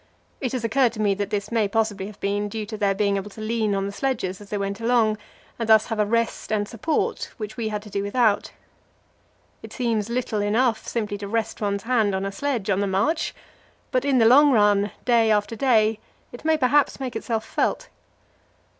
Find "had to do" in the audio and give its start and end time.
7.69-8.01